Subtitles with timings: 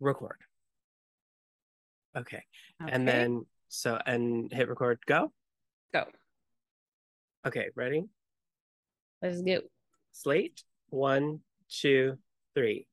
[0.00, 0.38] record.
[2.16, 2.42] Okay.
[2.82, 2.92] Okay.
[2.92, 5.32] And then so and hit record go.
[5.92, 6.04] go.
[7.46, 8.04] Okay, ready?
[9.22, 9.60] Let's go.
[10.12, 10.62] Slate.
[10.88, 12.18] One, two,
[12.54, 12.86] three.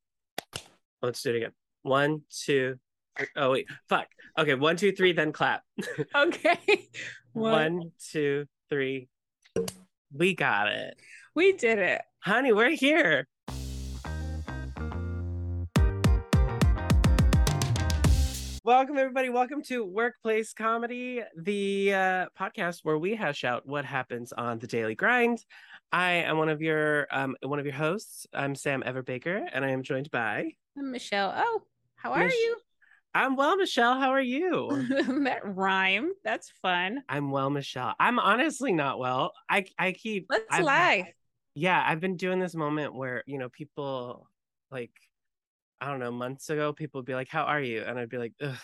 [1.01, 1.51] Let's do it again.
[1.83, 2.77] One, two,
[3.17, 3.27] three.
[3.35, 4.07] Oh wait, fuck.
[4.37, 5.63] Okay, one, two, three, then clap.
[6.15, 6.89] Okay.
[7.33, 9.09] One, two, three.
[10.13, 10.95] We got it.
[11.35, 12.01] We did it.
[12.19, 13.27] Honey, we're here.
[18.65, 19.27] Welcome, everybody.
[19.27, 24.67] Welcome to Werkplace Comedy, the uh, podcast where we hash out what happens on the
[24.67, 25.43] daily grind.
[25.91, 28.25] I am one of your um, one of your hosts.
[28.33, 30.51] I'm Sam Everett Baker, and I am joined by.
[30.77, 31.33] I'm Michelle.
[31.35, 31.63] Oh,
[31.95, 32.55] how are Mich- you?
[33.13, 33.99] I'm well, Michelle.
[33.99, 34.69] How are you?
[35.25, 36.11] that rhyme.
[36.23, 37.03] That's fun.
[37.09, 37.93] I'm well, Michelle.
[37.99, 39.33] I'm honestly not well.
[39.49, 40.27] I I keep.
[40.29, 41.13] Let's I've- lie.
[41.55, 44.27] yeah i've been doing this moment where you know people
[44.71, 44.89] like
[45.83, 48.17] i don't know months ago people would be like how are you and i'd be
[48.17, 48.55] like Ugh.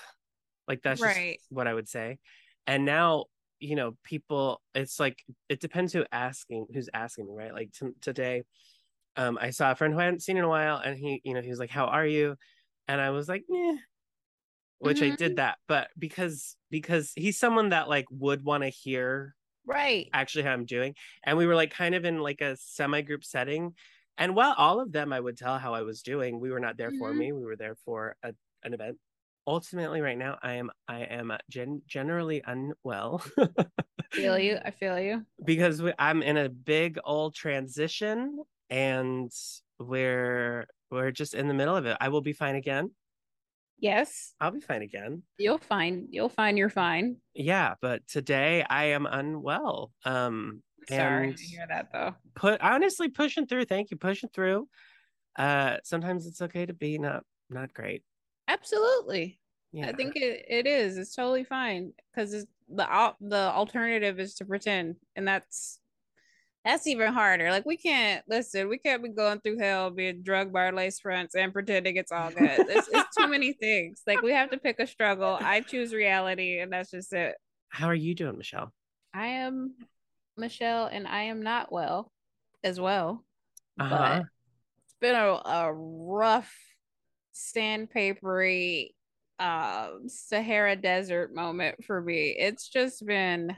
[0.67, 1.37] like that's Right.
[1.39, 2.19] just what i would say
[2.67, 3.26] and now
[3.59, 7.87] you know people it's like it depends who asking who's asking me right like t-
[8.01, 8.43] today
[9.17, 11.34] um i saw a friend who i hadn't seen in a while and he you
[11.34, 12.35] know he was like how are you
[12.87, 13.76] and i was like yeah
[14.79, 15.17] which i Mhm.
[15.17, 20.09] did that but because because he's someone that like would want to hear Right.
[20.13, 20.95] actually how I'm doing.
[21.23, 23.76] And we were like kind of in like a semi group setting.
[24.20, 26.77] And while all of them I would tell how I was doing, we were not
[26.77, 27.17] there for Mhm.
[27.17, 27.31] me.
[27.31, 28.99] We were there for a, an event.
[29.48, 33.23] Ultimately, right now, I am I am gen- generally unwell
[34.11, 34.57] feel you.
[34.63, 35.26] I feel you.
[35.45, 39.31] because we, I'm in a big old transition, and
[39.79, 41.98] we're we're just in the middle of it.
[41.99, 42.91] I will be fine again.
[43.79, 44.35] Yes.
[44.39, 45.23] I'll be fine again.
[45.37, 46.09] You'll find.
[46.11, 47.21] You'll find you're fine.
[47.33, 49.93] Yeah, but today I am unwell.
[50.04, 50.63] Um,
[50.98, 52.15] Sorry to hear that though.
[52.35, 54.68] put honestly pushing through thank you pushing through
[55.37, 58.04] uh sometimes it's okay to be not not great
[58.48, 59.40] Absolutely.
[59.71, 60.98] yeah I think it, it is.
[60.98, 62.32] It's totally fine because
[62.67, 65.79] the the alternative is to pretend, and that's
[66.66, 67.51] that's even harder.
[67.51, 68.67] Like we can't listen.
[68.69, 72.11] We can't be going through hell, being drugged by our lace fronts, and pretending it's
[72.11, 72.66] all good.
[72.69, 74.01] It's, it's too many things.
[74.07, 75.38] Like we have to pick a struggle.
[75.39, 77.35] I choose reality, and that's just it.
[77.69, 78.73] how are you doing michelle
[79.13, 79.75] I am
[80.39, 82.11] Michelle, and I am not well
[82.63, 83.23] as well.
[83.79, 84.22] uh-huh But
[84.83, 86.53] it's been a, a rough
[87.33, 88.89] sandpapery
[89.39, 92.35] um Sahara desert moment for me.
[92.38, 93.55] It's just been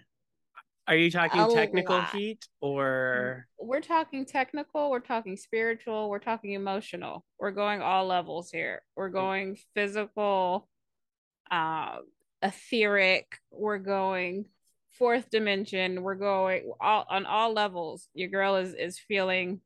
[0.88, 2.16] are you talking technical lot.
[2.16, 7.24] heat or we're talking technical, we're talking spiritual, we're talking emotional.
[7.40, 8.82] We're going all levels here.
[8.96, 10.68] We're going physical,
[11.50, 11.98] uh,
[12.42, 14.46] etheric, we're going
[14.92, 18.08] fourth dimension, we're going all on all levels.
[18.14, 19.62] Your girl is is feeling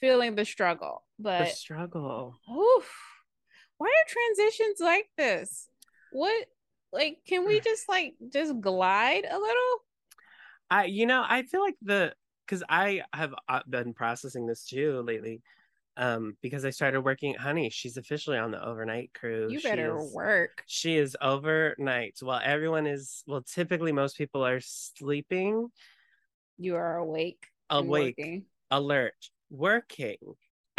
[0.00, 1.04] feeling the struggle.
[1.18, 2.92] the But struggle Oof.
[3.78, 5.68] Why are transitions like this?
[6.10, 6.46] What
[6.92, 9.78] like can we just like just glide a little?
[10.72, 12.14] i you know i feel like the
[12.46, 15.42] because i have uh, been processing this too lately
[15.98, 19.68] um because i started working at honey she's officially on the overnight crew You She
[19.68, 20.62] better is- work.
[20.66, 25.68] She is overnight while everyone is, well, typically most people are sleeping,
[26.58, 27.46] You are awake.
[27.68, 28.44] awake, working.
[28.70, 30.16] alert, working.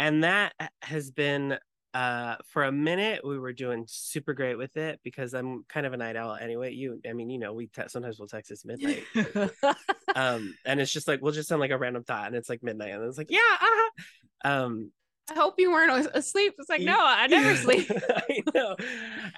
[0.00, 0.52] And that
[0.82, 1.56] has been,
[1.94, 5.92] uh, for a minute, we were doing super great with it because I'm kind of
[5.92, 6.72] a night owl anyway.
[6.72, 9.04] You, I mean, you know, we te- sometimes we'll text us midnight.
[10.16, 12.64] um, and it's just like, we'll just send like a random thought and it's like
[12.64, 14.90] midnight and it's like, yeah, uh um,
[15.30, 16.54] I hope you weren't asleep.
[16.58, 17.90] It's like, no, I never sleep.
[18.08, 18.76] I know.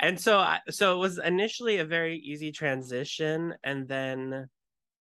[0.01, 4.49] And so I so it was initially a very easy transition and then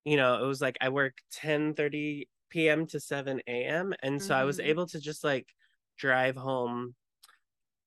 [0.04, 2.86] you know, it was like I work 10 30 p.m.
[2.88, 3.94] to 7 a.m.
[4.02, 4.60] And so I was Mhm.
[4.60, 5.54] able to just like
[5.98, 6.96] drive home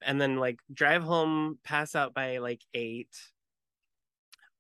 [0.02, 3.16] and then like drive home, pass out by like eight,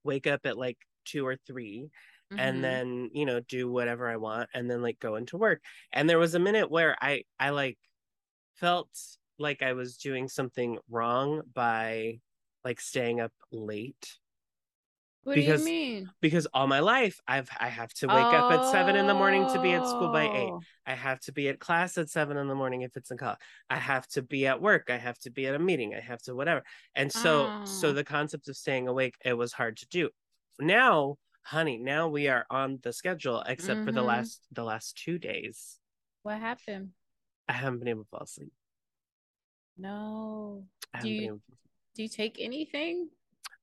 [0.03, 1.89] wake up at like two or 3
[2.31, 2.37] Mhm.
[2.37, 5.61] and then you know do whatever i want and then like go into work
[5.91, 7.77] and there was a minute where i i like
[8.59, 8.89] felt
[9.37, 12.19] like i was doing something wrong by
[12.65, 14.17] like staying up late
[15.23, 16.09] what because- do you mean?
[16.21, 19.45] because all my life i've i have to wake up at seven in the morning
[19.53, 20.53] to be at school by eight.
[20.85, 23.37] i have to be at class at seven in the morning if it's in college
[23.69, 26.21] i have to be at work i have to be at a meeting i have
[26.21, 26.63] to whatever
[26.95, 27.93] and so so Oh.
[27.93, 30.09] the concept of staying awake it was hard to do
[30.59, 34.05] now honey now we are on the schedule except for the Mhm.
[34.07, 35.79] last the last two days
[36.23, 36.91] What happened?
[37.49, 38.51] I haven't been able to fall asleep
[39.77, 40.65] No.
[40.93, 41.57] I Do haven't been you- able to-
[41.95, 43.09] Do you take anything?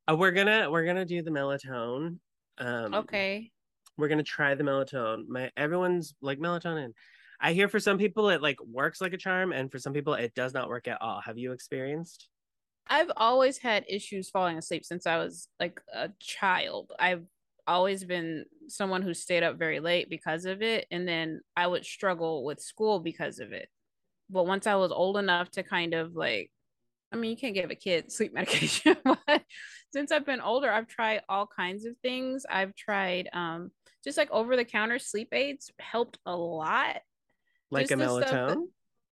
[0.08, 2.18] Uh, we're gonna we're gonna do the melatonin
[2.58, 3.50] um Okay.
[3.96, 6.92] we're gonna try the melatonin my everyone's like melatonin
[7.40, 10.14] i hear for some people it like works like a charm and for some people
[10.14, 12.28] it does not work at all have you experienced
[12.88, 16.92] I've always had issues falling asleep since I was like a child.
[17.00, 17.26] I've
[17.66, 20.86] always been someone who stayed up very late because of it.
[20.92, 23.68] And then I would struggle with school because of it.
[24.30, 26.50] But once I was old enough to kind of like,
[27.12, 29.42] I mean, you can't give a kid sleep medication, but
[29.92, 32.44] since I've been older, I've tried all kinds of things.
[32.48, 33.70] I've tried um
[34.04, 36.98] just like over the counter sleep aids helped a lot.
[37.70, 38.66] Like Just a melatonin?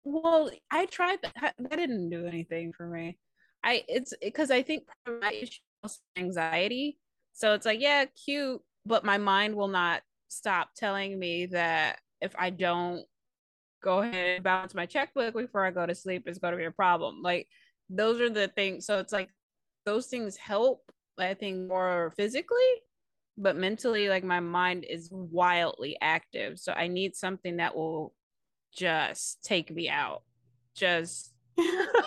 [0.04, 1.54] Well, I tried that.
[1.58, 3.18] That didn't do anything for me.
[3.64, 6.98] I it's because I think my issue is anxiety.
[7.32, 12.34] So it's like, yeah, cute, but my mind will not stop telling me that if
[12.38, 13.04] I don't
[13.82, 16.64] go ahead and balance my checkbook before I go to sleep, is going to be
[16.64, 17.20] a problem.
[17.22, 17.48] Like
[17.90, 18.86] those are the things.
[18.86, 19.28] So it's like
[19.84, 20.90] those things help.
[21.18, 22.58] I think more physically,
[23.36, 26.58] but mentally, like my mind is wildly active.
[26.58, 28.14] So I need something that will
[28.74, 30.22] just take me out,
[30.74, 31.32] just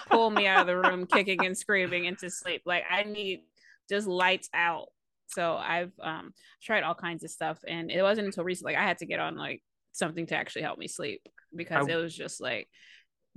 [0.09, 2.63] pull me out of the room kicking and screaming into sleep.
[2.65, 3.41] Like I need
[3.87, 4.87] just lights out.
[5.27, 6.33] So I've um
[6.63, 9.19] tried all kinds of stuff and it wasn't until recently like I had to get
[9.19, 9.61] on like
[9.91, 11.21] something to actually help me sleep
[11.55, 12.67] because Are- it was just like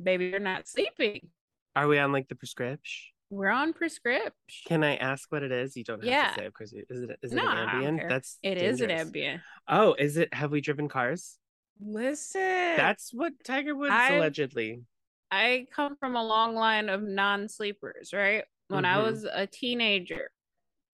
[0.02, 1.28] baby you're not sleeping.
[1.76, 3.10] Are we on like the prescription?
[3.30, 4.32] We're on prescription.
[4.66, 5.76] Can I ask what it is?
[5.76, 6.28] You don't have Yeah.
[6.30, 6.72] to say, of course.
[6.72, 8.08] Is it is it No, an I Ambien?
[8.08, 9.10] That's It is an dangerous.
[9.10, 9.42] Ambien.
[9.68, 10.32] Oh, is it?
[10.32, 11.36] Have we driven cars?
[11.80, 12.40] Listen.
[12.76, 14.82] That's what Tiger Woods I've- allegedly.
[15.30, 18.44] I come from a long line of non-sleepers, right?
[18.68, 19.02] When I Mhm.
[19.04, 20.30] was a teenager,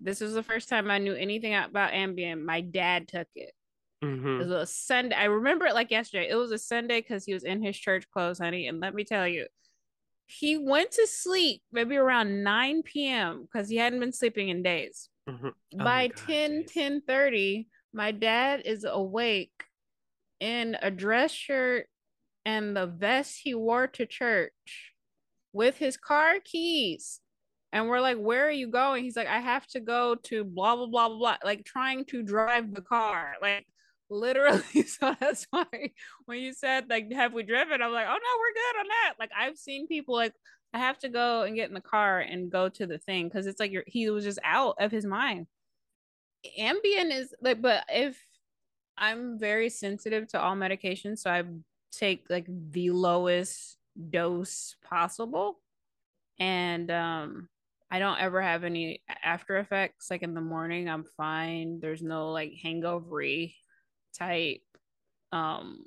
[0.01, 2.43] this was the first time I knew anything about Ambien.
[2.43, 3.55] My dad took it.
[4.39, 5.17] It hmm was a Sunday.
[5.17, 6.29] I remember it like yesterday.
[6.31, 8.69] It was a Sunday because he was in his church clothes, honey.
[8.69, 9.47] And let me tell you,
[10.27, 13.43] he went to sleep maybe around 9 p.m.
[13.43, 15.09] because he hadn't been sleeping in days.
[15.29, 16.67] hmm By God, 10, Jace.
[16.67, 19.53] 10 30, my dad is awake
[20.41, 21.87] in a dress shirt
[22.45, 24.93] and the vest he wore to church
[25.53, 27.21] with his car keys.
[27.73, 29.05] And we're like, Where are you going?
[29.05, 31.37] He's like, I have to go to blah, blah, blah, blah, blah.
[31.45, 33.35] Like trying to drive the car.
[33.43, 33.67] Like
[34.15, 34.63] literally.
[34.87, 35.67] So that's why
[36.27, 37.83] when you said, like, have we driven?
[37.83, 39.15] I'm like, Oh no, we're good on that.
[39.19, 40.35] Like I've seen people like,
[40.73, 43.47] I have to go and get in the car and go to the thing because
[43.47, 45.47] it's like you're, he was just out of his mind.
[46.59, 48.21] Ambien is like, but if
[48.97, 51.43] I'm very sensitive to all medications, so I
[51.93, 53.77] take like the lowest
[54.11, 55.61] dose possible,
[56.39, 57.49] and um,
[57.91, 60.11] I don't ever have any after effects.
[60.11, 61.81] Like in the morning, I'm fine.
[61.81, 63.57] There's no like hangovery
[64.15, 64.63] type
[65.33, 65.87] um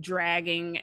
[0.00, 0.80] dragging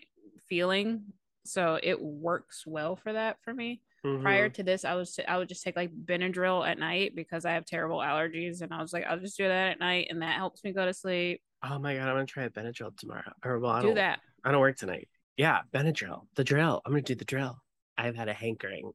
[0.47, 1.03] feeling,
[1.45, 3.81] so it works well for that for me
[4.21, 4.53] prior Mhm.
[4.53, 7.65] to this, I was I would just take like Benadryl at night because I have
[7.65, 10.63] terrible allergies, and I was like, I'll just do that at night, and that helps
[10.63, 11.42] me go to sleep.
[11.63, 13.31] Oh my god, I'm gonna try a Benadryl tomorrow.
[13.44, 14.19] Or well, I Do don't, that.
[14.44, 15.09] I don't work tonight.
[15.38, 16.81] Yeah, Benadryl, the drill.
[16.86, 17.57] I'm gonna do the drill.
[17.98, 18.91] I've had a hankering.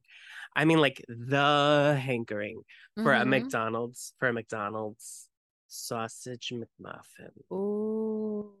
[0.55, 2.61] I mean, like the hankering
[2.95, 3.29] for a Mhm.
[3.29, 5.27] McDonald's for a McDonald's
[5.71, 7.31] sausage McMuffin.
[7.51, 8.51] Ooh.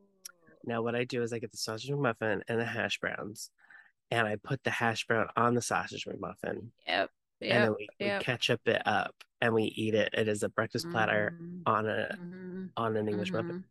[0.63, 3.49] Now, what I do is I get the sausage McMuffin and the hash browns,
[4.09, 7.09] and I put the hash brown on the sausage McMuffin, Yep.
[7.41, 10.13] and then we, we ketchup it up and we eat it.
[10.13, 11.61] It is a breakfast platter Mhm.
[11.65, 12.69] on a Mhm.
[12.77, 13.59] on an English muffin.
[13.59, 13.63] Mhm.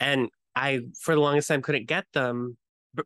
[0.00, 2.56] and I for the longest time couldn't get them.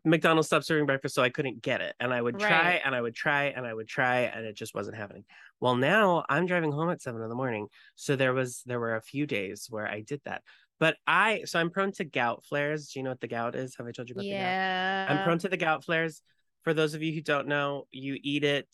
[0.04, 1.94] McDonald's stopped serving breakfast, so I couldn't get it.
[2.00, 4.74] And I would try and I would try and I would try, and it just
[4.74, 5.24] wasn't happening.
[5.60, 8.96] Well, now I'm driving home at seven in the morning, so there was there were
[8.96, 10.42] a few days where I did that.
[10.78, 12.88] But I so I'm prone to gout flares.
[12.88, 13.76] Do you know what the gout is?
[13.76, 14.38] Have I told you about the gout?
[14.38, 15.06] Yeah.
[15.08, 16.22] I'm prone to the gout flares.
[16.62, 18.68] For those of you who don't know, you eat it,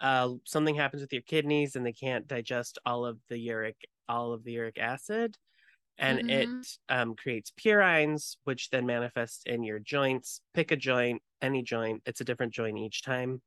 [0.00, 3.76] uh, something happens with your kidneys and they can't digest all of the uric
[4.08, 5.36] all of the uric acid,
[6.02, 6.78] and it Mhm.
[6.88, 10.42] um, creates purines, which then manifest in your joints.
[10.52, 12.02] Pick a joint, any joint.
[12.04, 13.40] It's a different joint each time,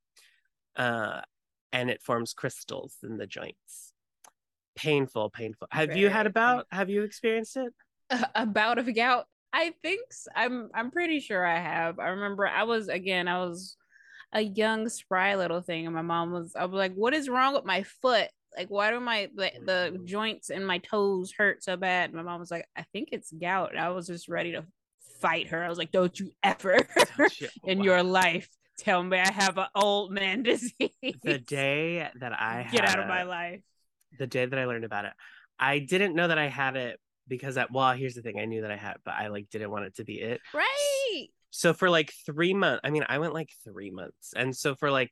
[0.76, 1.22] uh,
[1.72, 3.94] and it forms crystals in the joints.
[4.76, 5.68] Painful, painful.
[5.72, 6.68] Have you had about?
[6.72, 7.74] Have you experienced it?
[8.10, 9.28] a, a bout of gout.
[9.54, 10.02] I think
[10.36, 10.70] I'm.
[10.74, 12.00] I'm pretty sure I have.
[12.00, 13.78] I remember I was again I was
[14.34, 17.54] a young spry little thing and my mom was I was like what is wrong
[17.54, 18.30] with my foot?
[18.58, 20.06] Like why do my the, the mm-hmm.
[20.06, 22.14] joints in my toes hurt so bad?
[22.14, 23.72] My mom was like I think it's gout.
[23.72, 24.66] And I was just ready to
[25.20, 25.64] fight her.
[25.64, 26.80] I was like don't you ever
[27.64, 31.20] in your life tell me I have an old man disease.
[31.24, 33.62] the day that I get had out of my life.
[34.18, 35.14] the day that I learned about it.
[35.58, 38.62] I didn't know that I had it because that well, here's the thing, I knew
[38.62, 40.42] that I had, it, but I like didn't want it to be it.
[40.54, 41.28] Right.
[41.52, 44.34] So for like three months, I mean, I went like three months.
[44.36, 45.12] And so for like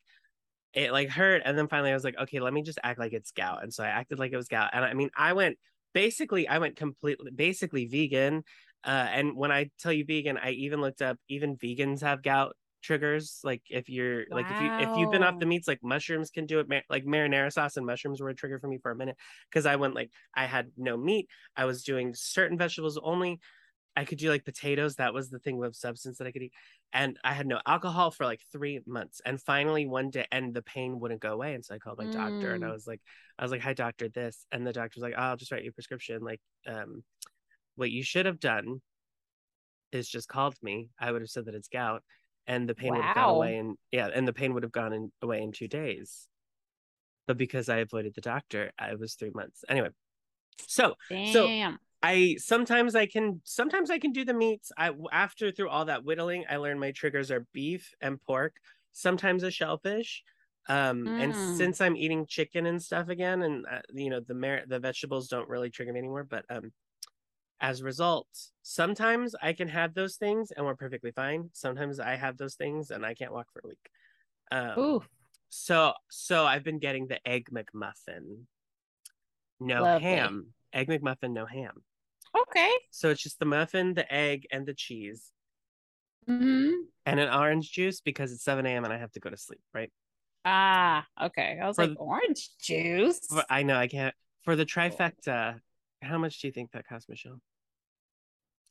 [0.74, 1.42] it like hurt.
[1.46, 3.64] And then finally I was like, okay, let me just act like it's gout.
[3.64, 4.72] And so I acted like it was gout.
[4.74, 5.58] And I mean, I went
[5.94, 8.44] basically, I went completely basically vegan.
[8.84, 12.56] Uh, and when I tell you vegan, I even looked up even vegans have gout
[12.84, 13.40] triggers.
[13.44, 16.46] Like if you're like if you if you've been off the meats, like mushrooms can
[16.46, 16.70] do it.
[16.70, 19.18] Mar- like marinara sauce and mushrooms were a trigger for me for a minute
[19.50, 21.30] because I went like I had no meat.
[21.56, 23.40] I was doing certain vegetables only.
[23.96, 24.96] I could do like potatoes.
[24.96, 26.54] That was the thing with substance that I could eat.
[26.94, 29.22] And I had no alcohol for like three months.
[29.26, 31.54] And finally one day, and the pain wouldn't go away.
[31.54, 32.74] And so I called my doctor and I Mm.
[32.74, 33.02] was like,
[33.38, 34.46] I was like, hi doctor, this.
[34.52, 36.22] And the doctor was like, oh, I'll just write you a prescription.
[36.24, 37.04] Like, um,
[37.76, 38.82] what you should have done
[39.92, 40.90] is just called me.
[41.00, 42.04] I would have said that it's gout
[42.48, 43.58] and the pain would have gone away.
[43.58, 46.28] And yeah, and the pain would have gone in, away in two days.
[47.28, 49.64] But because I avoided the doctor, I was three months.
[49.70, 49.90] Anyway,
[50.68, 50.96] so
[51.32, 51.78] So- Damn.
[52.04, 54.72] I sometimes I can sometimes I can do the meats.
[54.78, 58.58] I after through all that whittling, I learned my triggers are beef and pork,
[58.92, 60.24] sometimes a shellfish.
[60.68, 61.58] Um and Mm.
[61.58, 65.28] since I'm eating chicken and stuff again and uh, you know the mer- the vegetables
[65.30, 66.72] don't really trigger me anymore, but um
[67.62, 68.28] as a result,
[68.64, 71.50] sometimes I can have those things and we're perfectly fine.
[71.54, 73.90] Sometimes I have those things and I can't walk for a week.
[74.52, 75.04] Um Ooh.
[75.50, 78.46] so so I've been getting the egg McMuffin.
[79.62, 80.08] No Lovely.
[80.08, 80.54] ham.
[80.74, 81.84] Egg McMuffin, no ham.
[82.50, 82.70] Okay.
[82.92, 85.32] So it's just the muffin, the egg, and the cheese,
[86.28, 86.72] hmm
[87.06, 88.86] and an orange juice because it's 7 a.m.
[88.86, 89.92] and I have to go to sleep, right?
[90.46, 91.60] Ah, okay.
[91.62, 93.20] I was For like, orange juice.
[93.30, 94.14] For- I know I can't.
[94.44, 95.60] For the trifecta,
[96.02, 97.42] how much do you think that cost, Michelle?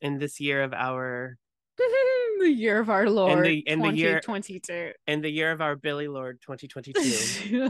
[0.01, 1.37] In this year of our,
[2.39, 4.91] the year of our Lord, the- in the year- 2022.
[5.07, 7.67] in the year of our Billy Lord 2022,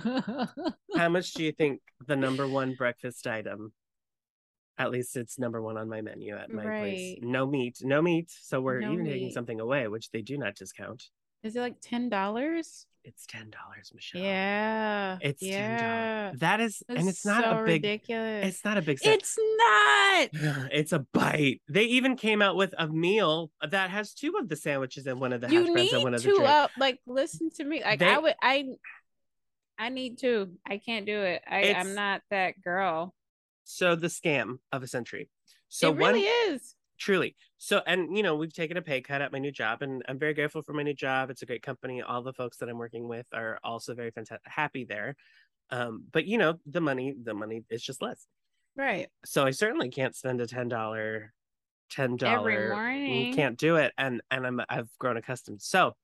[0.97, 3.73] how much do you think the number one breakfast item?
[4.77, 7.19] At least it's number one on my menu at my place.
[7.21, 8.31] No meat, no meat.
[8.41, 11.03] So we're No even taking something away, which they do not discount.
[11.43, 12.87] Is it like ten dollars?
[13.03, 14.21] It's ten dollars, Michelle.
[14.21, 15.17] Yeah.
[15.21, 16.39] It's ten dollars.
[16.39, 17.83] That is, and it's not so a big.
[17.83, 18.47] ridiculous.
[18.47, 18.97] It's not a big.
[18.99, 19.13] Set.
[19.19, 20.29] It's not.
[20.71, 21.61] It's a bite.
[21.67, 25.33] They even came out with a meal that has two of the sandwiches and one
[25.33, 26.47] of the hash You browns need and one of the drinks.
[26.47, 26.71] up.
[26.79, 27.81] Like, listen to me.
[27.83, 28.35] Like, They- I would.
[28.41, 28.65] I.
[29.77, 30.51] I need to.
[30.65, 31.41] I can't do it.
[31.49, 33.13] I, I'm not that girl.
[33.63, 35.29] So the scam of a century.
[35.69, 36.75] So it one is.
[36.97, 37.35] truly.
[37.57, 40.19] So and you know we've taken a pay cut at my new job, and I'm
[40.19, 41.29] very grateful for my new job.
[41.29, 42.01] It's a great company.
[42.01, 45.15] All the folks that I'm working with are also very fantastic, happy there.
[45.69, 48.27] Um, but you know the money, the money is just less.
[48.75, 49.07] Right.
[49.25, 51.33] So I certainly can't spend a ten dollar,
[51.89, 52.69] ten Every dollar.
[52.73, 53.33] morning.
[53.33, 55.61] Can't do it, and and I'm I've grown accustomed.
[55.61, 55.95] So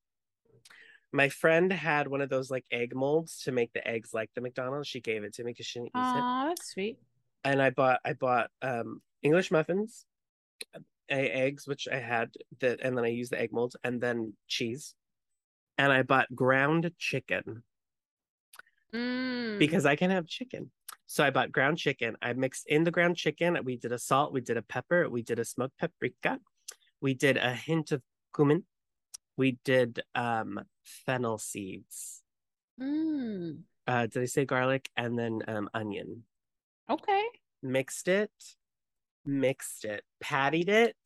[1.12, 4.40] my friend had one of those like egg molds to make the eggs like the
[4.40, 4.86] McDonald's.
[4.88, 6.98] She gave it to me because she didn't use it Oh, that's sweet.
[7.44, 10.06] And I bought I bought um English muffins,
[11.10, 12.30] a- eggs which I had
[12.60, 14.94] that, and then I used the egg molds and then cheese,
[15.78, 17.62] and I bought ground chicken
[18.92, 19.58] Mm.
[19.60, 20.72] because I can have chicken.
[21.06, 22.16] So I bought ground chicken.
[22.22, 23.56] I mixed in the ground chicken.
[23.64, 24.32] We did a salt.
[24.32, 25.08] We did a pepper.
[25.08, 26.40] We did a smoked paprika.
[27.00, 28.02] We did a hint of
[28.34, 28.64] cumin.
[29.36, 32.22] We did um fennel seeds.
[32.80, 33.62] Mm.
[33.86, 36.24] Uh, did I say garlic and then um onion?
[36.90, 37.24] Okay.
[37.62, 38.30] mixed it,
[39.24, 40.96] mixed it, pattied it,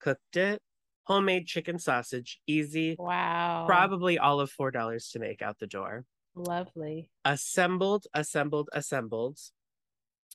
[0.00, 0.60] cooked it,
[1.04, 3.64] homemade chicken sausage, easy, Wow.
[3.66, 6.04] probably all of four dollars to make out the door.
[6.34, 7.10] Lovely.
[7.24, 9.38] Assembled, assembled, assembled.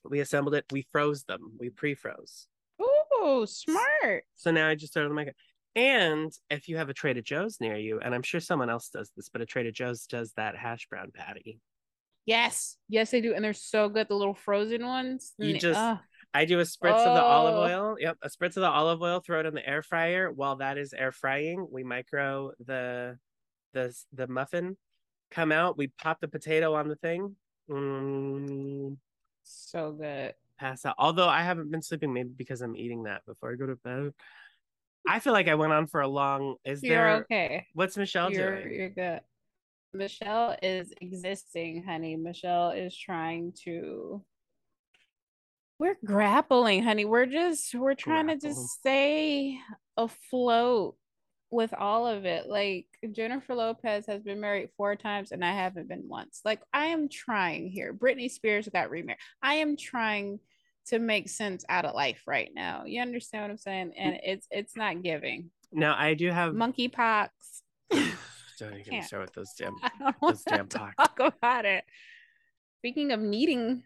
[0.04, 0.64] We assembled it.
[0.72, 1.52] We froze them.
[1.58, 2.46] We pre-froze.
[2.80, 4.24] Ooh, smart.
[4.34, 5.36] So now I just started to make it.
[5.76, 9.12] And if you have a Trader Joe's near you, and I'm sure someone else does
[9.14, 11.60] this, but a Trader Joe's does that hash brown patty.
[12.30, 12.76] Yes.
[12.88, 13.34] Yes, they do.
[13.34, 14.08] And they're so good.
[14.08, 15.32] The little frozen ones.
[15.38, 17.62] You Mm, just- ah, I do a spritz of the olive Oh.
[17.62, 17.96] oil.
[17.98, 19.18] Yep, a spritz of the olive oil.
[19.20, 20.30] Throw it in the air fryer.
[20.30, 23.18] While that is air frying, we micro the
[23.72, 24.76] the the muffin.
[25.32, 25.76] Come out.
[25.76, 27.36] We pop the potato on the thing.
[27.68, 28.96] Mm,
[29.42, 30.34] so good.
[30.58, 30.94] pass out.
[30.98, 34.12] Although I haven't been sleeping, maybe because I'm eating that before I go to bed.
[35.08, 36.56] I feel like I went on for a long.
[36.66, 37.16] Is You're there?
[37.22, 37.66] okay.
[37.72, 38.74] What's Michelle You're doing?
[38.74, 39.20] you're good.
[39.92, 42.16] Michelle is existing, honey.
[42.16, 44.24] Michelle is trying to
[45.80, 47.06] we're grappling, honey.
[47.06, 49.58] We're just we're trying to just stay
[49.96, 50.94] afloat
[51.50, 52.48] with all of it.
[52.48, 56.42] Like Jennifer Lopez has been married four times and I haven't been once.
[56.44, 57.94] Like I am trying here.
[57.94, 59.20] Britney Spears got remarried.
[59.42, 60.40] I am trying
[60.88, 62.84] to make sense out of life right now.
[62.84, 63.92] You understand what I'm saying?
[63.96, 64.20] And mm.
[64.22, 65.50] it's it's not giving.
[65.72, 66.52] Now I do have.
[66.52, 67.28] Monkeypox.
[68.60, 69.06] Don't even Can't.
[69.06, 69.74] start with those damn.
[70.22, 71.82] Those damn to talk about it.
[72.80, 73.82] Speaking of needing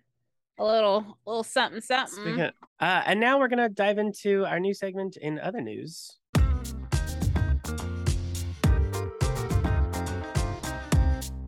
[0.59, 2.41] a little little something something.
[2.41, 6.19] Of- uh, and now we're gonna dive into our new segment in other news.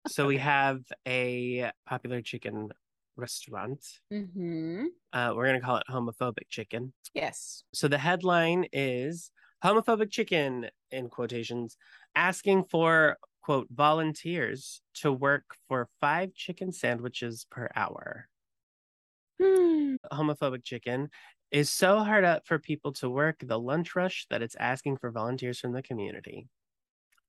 [0.08, 2.68] So we have a popular chicken
[3.16, 3.84] restaurant.
[4.10, 6.92] hmm Uh, we're gonna call it homophobic chicken.
[7.12, 7.64] Yes.
[7.74, 9.30] So the headline is
[9.64, 11.76] homophobic chicken in quotations
[12.16, 18.28] asking for quote volunteers to work for five chicken sandwiches per hour.
[19.40, 19.94] Hmm.
[20.12, 21.10] Homophobic chicken
[21.52, 25.12] is so hard up for people to work the lunch rush that it's asking for
[25.12, 26.48] volunteers from the community.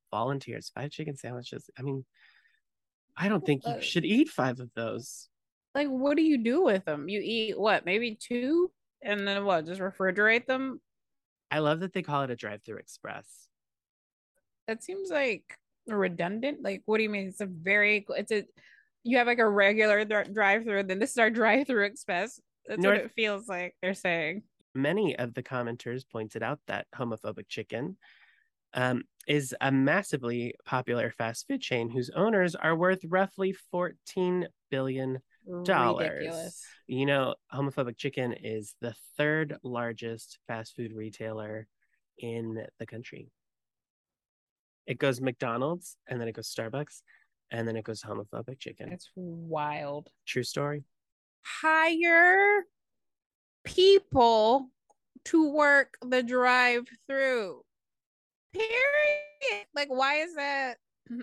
[0.09, 1.69] Volunteers, five chicken sandwiches.
[1.77, 2.03] I mean,
[3.15, 5.27] I don't think you should eat five of those.
[5.75, 7.09] Like, what do you do with them?
[7.09, 7.85] You eat what?
[7.85, 8.71] Maybe two,
[9.03, 9.65] and then what?
[9.65, 10.81] Just refrigerate them?
[11.51, 13.47] I love that they call it a drive-through express.
[14.67, 15.43] That seems like
[15.87, 16.61] redundant.
[16.61, 17.27] Like, what do you mean?
[17.27, 18.05] It's a very.
[18.09, 18.45] It's a.
[19.03, 22.41] You have like a regular drive-through, then this is our drive-through express.
[22.67, 24.43] That's North- what it feels like they're saying.
[24.75, 27.97] Many of the commenters pointed out that homophobic chicken
[28.73, 35.19] um, is a massively popular fast food chain whose owners are worth roughly 14 billion
[35.63, 36.61] Dollars.
[36.87, 41.67] You know, homophobic chicken is the third largest fast food retailer
[42.17, 43.31] in the country.
[44.87, 47.01] It goes McDonald's and then it goes Starbucks
[47.51, 48.91] and then it goes homophobic chicken.
[48.91, 50.09] It's wild.
[50.25, 50.85] True story.
[51.43, 52.63] Hire
[53.65, 54.69] people
[55.25, 57.61] to work the drive-through.
[58.53, 59.67] Period.
[59.75, 60.77] Like, why is that?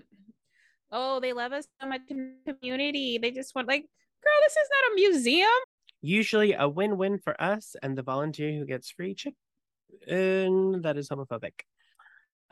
[0.97, 3.19] Oh, they love us so much in the community.
[3.19, 5.49] They just want like, girl, this is not a museum.
[6.03, 11.63] Usually a win-win for us and the volunteer who gets free chicken that is homophobic.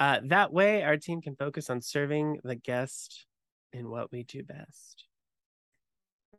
[0.02, 3.25] Uh, that way our team can focus on serving the guest
[3.73, 5.04] in what we do best.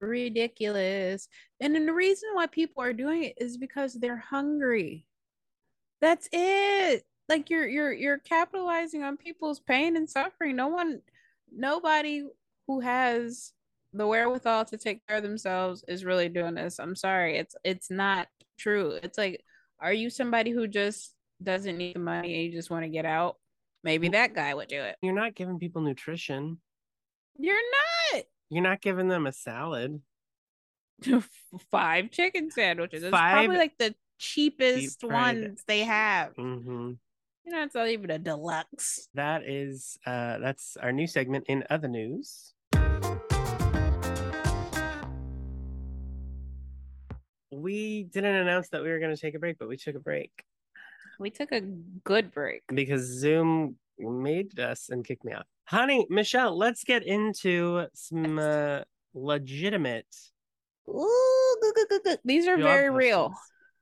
[0.01, 1.29] ridiculous.
[1.61, 5.05] And then the reason why people are doing it is because they're hungry.
[6.01, 7.05] That's it.
[7.29, 10.57] Like you're you're you're capitalizing on people's pain and suffering.
[10.57, 10.99] No one
[11.49, 12.23] nobody
[12.67, 13.53] who has
[13.93, 16.79] the wherewithal to take care of themselves is really doing this.
[16.79, 17.37] I'm sorry.
[17.37, 18.27] It's it's not
[18.59, 18.99] true.
[19.01, 19.41] It's like
[19.79, 23.05] are you somebody who just doesn't need the money and you just want to get
[23.05, 23.37] out?
[23.83, 24.95] Maybe that guy would do it.
[25.01, 26.59] You're not giving people nutrition.
[27.37, 27.55] You're
[28.13, 28.23] not.
[28.49, 30.01] You're not giving them a salad.
[31.71, 33.03] five chicken sandwiches.
[33.03, 36.33] It's Five probably like the cheapest ones they have.
[36.35, 36.91] Mm-hmm.
[37.45, 39.09] You know, it's not even a deluxe.
[39.15, 42.53] That is, uh, that's our new segment in other news.
[47.51, 49.99] We didn't announce that we were going to take a break, but we took a
[49.99, 50.31] break
[51.19, 51.61] We took a
[52.03, 52.63] good break.
[52.73, 55.45] because Zoom made us and kicked me out.
[55.65, 58.81] Honey, Michelle, let's get into some uh,
[59.13, 60.07] legitimate.
[60.89, 62.19] Ooh, good, good, good, good.
[62.25, 63.33] These are job very real.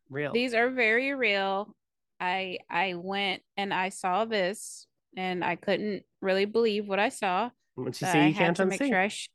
[0.10, 0.34] Real.
[0.34, 1.76] These are very real.
[2.20, 4.86] I I went and I saw this
[5.18, 7.50] and I couldn't really believe what I saw.
[7.76, 8.90] What you see, you had can't to make unsee.
[8.90, 9.30] sure I, sh-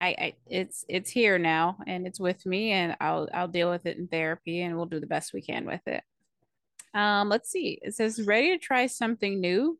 [0.00, 3.86] I I it's it's here now and it's with me and I'll I'll deal with
[3.86, 6.04] it in therapy and we'll do the best we can with it.
[6.94, 7.78] Um, let's see.
[7.82, 9.78] It says ready to try something new.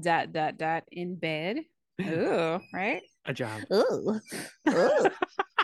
[0.00, 1.58] Dot dot dot in bed.
[2.02, 3.02] Ooh, right?
[3.26, 3.62] a job.
[3.72, 4.20] Ooh, ooh.
[4.64, 5.12] what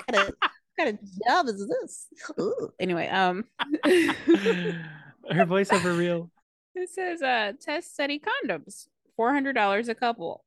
[0.06, 2.06] kind of what kind of job is this?
[2.40, 2.70] Ooh.
[2.78, 3.44] Anyway, um,
[5.30, 6.30] Her voiceover real.
[6.72, 8.86] It says uh test study condoms,
[9.16, 10.44] four hundred dollars a couple.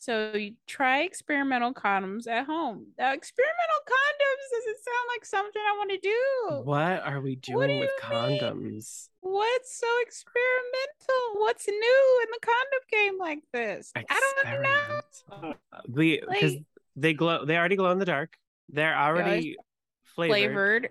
[0.00, 2.86] So you try experimental condoms at home.
[2.98, 6.62] Now, experimental condoms doesn't sound like something I want to do.
[6.64, 8.40] What are we What do doing with you mean?
[8.40, 9.08] condoms?
[9.20, 11.40] What's so experimental?
[11.40, 13.92] What's new in the condom game like this?
[13.96, 15.00] I don't know.
[15.40, 15.56] Experiment.
[15.88, 16.62] We because Like-
[16.96, 17.44] they glow.
[17.44, 18.36] They already glow in the dark.
[18.68, 19.56] They're already
[20.04, 20.88] flavored, Flavored.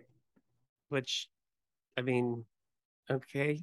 [0.90, 1.28] Which,
[1.98, 2.46] I mean,
[3.10, 3.62] okay.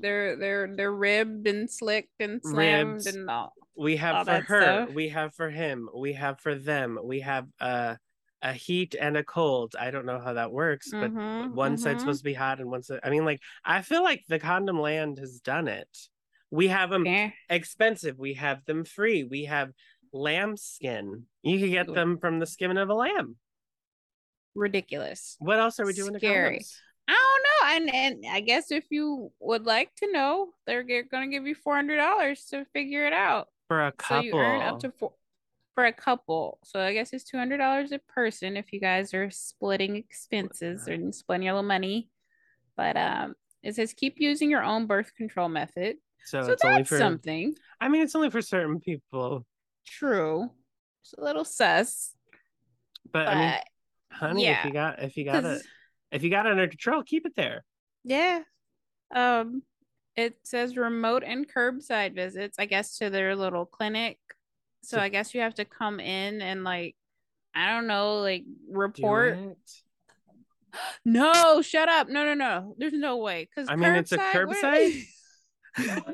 [0.00, 3.06] They're they're they're ribbed and slicked and slammed Ribbed.
[3.08, 3.52] and all.
[3.76, 4.62] We have All for her.
[4.84, 4.94] stuff.
[4.94, 5.88] We have for him.
[5.94, 6.98] We have for them.
[7.02, 7.96] We have uh,
[8.42, 9.74] a heat and a cold.
[9.78, 12.00] I don't know how that works, but Mhm, one side's mhm.
[12.00, 13.00] supposed to be hot and one side.
[13.02, 15.88] I mean, like I feel like the condom land has done it.
[16.50, 17.30] We have them Yeah.
[17.48, 18.18] expensive.
[18.18, 19.24] We have them free.
[19.24, 19.70] We have
[20.12, 21.26] lamb skin.
[21.42, 23.36] You can get them from the skin of a lamb.
[24.54, 25.36] Ridiculous.
[25.38, 26.60] What else are we doing Scary.
[27.08, 27.12] To?
[27.12, 27.92] I don't know.
[27.94, 31.54] And and I guess if you would like to know, they're g- gonna give you
[31.54, 33.48] four hundred dollars to figure it out.
[33.68, 34.16] For a couple.
[34.18, 35.12] So you earn up to four
[35.74, 36.58] for a couple.
[36.64, 40.86] So I guess it's two hundred dollars a person if you guys are splitting expenses
[40.86, 42.10] and splitting your little money.
[42.76, 45.96] But um, it says keep using your own birth control method.
[46.24, 49.46] so, So it's only for something I mean it's only for certain people.
[49.86, 50.50] true.
[51.02, 52.14] It's a little sus,
[53.12, 53.54] But, but I mean,
[54.12, 55.62] honey, if you got if you got it
[56.12, 57.64] if you got it under control, keep it there.
[58.04, 58.42] Yeah.
[59.14, 59.62] Um,
[60.14, 64.18] it says remote and curbside visits, I guess, to their little clinic.
[64.82, 66.96] So I guess you have to come in and like,
[67.54, 69.38] I don't know, like report.
[71.04, 72.08] No, shut up.
[72.08, 72.74] No, no, no.
[72.78, 73.46] There's no way.
[73.54, 75.04] Cause I mean, it's a curbside?
[75.78, 75.84] no,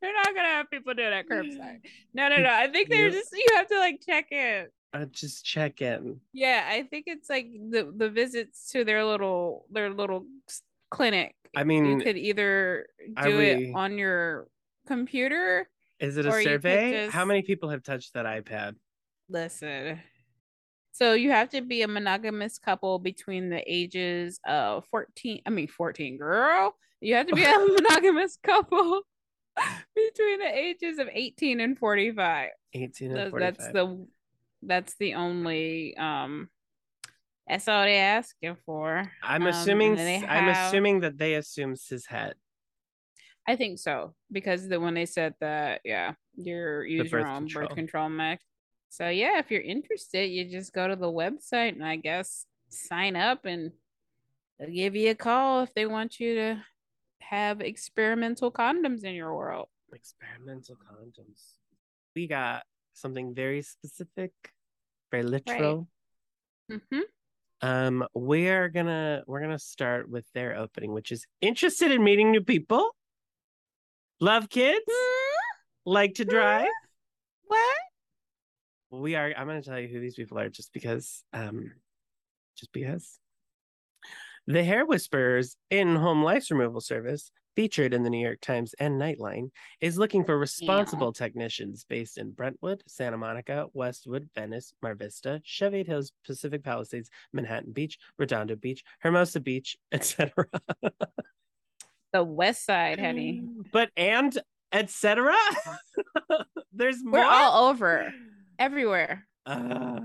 [0.00, 1.82] they're not gonna have people do that curbside.
[2.12, 2.50] No, no, no.
[2.50, 4.66] I think they're just you have to like check in.
[4.96, 6.20] Uh, just check in.
[6.32, 10.24] Yeah, I think it's like the the visits to their little their little
[10.90, 11.34] clinic.
[11.54, 12.86] I mean, you could either
[13.22, 14.48] do we- it on your
[14.86, 15.68] computer.
[15.98, 17.08] Is it a or you could survey?
[17.08, 18.76] How many people have touched that iPad?
[19.28, 20.00] Listen.
[20.92, 25.68] So you have to be a monogamous couple between the ages of 14, I mean
[25.68, 26.74] 14, girl.
[27.02, 29.02] You have to be a monogamous couple
[29.94, 32.50] between the ages of 18 and 45.
[32.72, 33.56] 18 and Th- 45.
[33.58, 34.06] That's the
[34.66, 36.48] that's the only um
[37.48, 39.10] that's all they asking for.
[39.22, 42.34] I'm um, assuming and then they s- I'm assuming that they assume cis het.
[43.48, 47.46] I think so because the when they said that, yeah, you're use your birth own
[47.46, 48.08] birth control.
[48.08, 48.42] mix.
[48.88, 53.14] So yeah, if you're interested, you just go to the website and I guess sign
[53.14, 53.70] up and
[54.58, 56.62] they'll give you a call if they want you to
[57.20, 59.68] have experimental condoms in your world.
[59.92, 61.54] Experimental condoms.
[62.14, 64.32] We got something very specific,
[65.16, 65.88] very literal.
[66.70, 67.00] Mm-hmm.
[67.62, 72.42] Um, we're gonna we're gonna start with their opening, which is interested in meeting new
[72.42, 72.94] people,
[74.20, 74.84] love kids,
[75.84, 76.68] like to drive.
[77.46, 77.76] What?
[78.90, 81.72] we are i'm to tell you who these people are just because um
[82.56, 83.18] just because
[84.46, 89.00] the hair whisperers in home lice removal service featured in the new york times and
[89.00, 95.40] nightline is looking for responsible technicians based in brentwood santa monica westwood venice mar vista
[95.44, 100.30] cheviot hills pacific palisades manhattan beach redondo beach hermosa beach etc
[102.12, 103.42] The west side, honey.
[103.72, 104.36] but and
[104.72, 105.34] etc
[106.72, 108.12] there's more We're all over
[108.58, 109.26] everywhere.
[109.44, 110.00] Uh,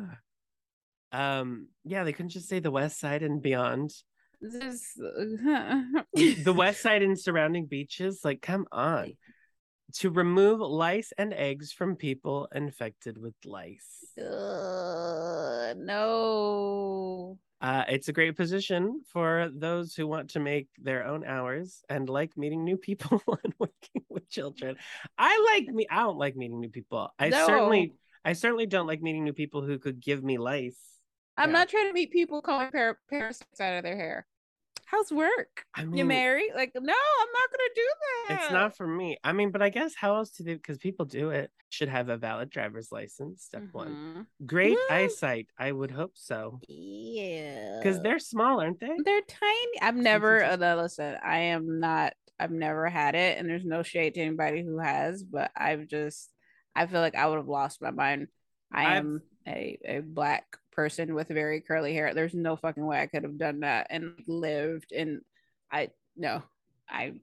[1.11, 3.93] um, yeah, they couldn't just say the west side and beyond.
[4.41, 9.13] This The west side and surrounding beaches, like, come on.
[9.95, 14.13] To remove lice and eggs from people infected with lice.
[14.17, 17.37] Ugh, no.
[17.59, 22.09] Uh, it's a great position for those who want to make their own hours and
[22.09, 24.77] like meeting new people and working with children.
[25.17, 25.85] I like me.
[25.91, 27.09] I don't like meeting new people.
[27.19, 27.45] I No.
[27.45, 27.93] certainly,
[28.25, 30.79] I certainly don't like meeting new people who could give me lice.
[31.37, 31.59] I'm Yeah.
[31.59, 34.25] not trying to meet people calling par- parasites out of their hair.
[34.91, 35.63] How's work?
[35.73, 36.51] I you mean, married?
[36.53, 37.81] Like, no, I'm not gonna do
[38.27, 38.41] that.
[38.43, 39.17] It's not for me.
[39.23, 40.55] I mean, but I guess how else to do they?
[40.55, 41.49] Because people do it.
[41.69, 43.43] Should have a valid driver's license.
[43.43, 44.27] Step one.
[44.41, 44.45] Mhm.
[44.45, 45.47] Great eyesight.
[45.57, 46.59] I would hope so.
[46.67, 47.77] Yeah.
[47.81, 48.93] Because they're small, aren't they?
[49.05, 49.81] they're tiny.
[49.81, 50.43] I've never.
[50.43, 52.13] Uh, listen, I am not.
[52.37, 55.23] I've never had it, and there's no shade to anybody who has.
[55.23, 56.29] But I've just.
[56.75, 58.27] I feel like I would have lost my mind.
[58.73, 62.13] I I've- am a a black person with very curly hair.
[62.13, 64.91] There's no fucking way I could have done that and lived.
[64.91, 65.21] And
[65.71, 66.43] I no,
[66.89, 67.13] I.